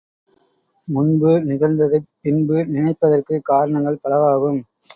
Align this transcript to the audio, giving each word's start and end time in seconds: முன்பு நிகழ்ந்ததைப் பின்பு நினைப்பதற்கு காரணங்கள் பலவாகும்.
முன்பு 0.87 1.31
நிகழ்ந்ததைப் 1.41 2.09
பின்பு 2.21 2.57
நினைப்பதற்கு 2.67 3.39
காரணங்கள் 3.43 4.01
பலவாகும். 4.03 4.59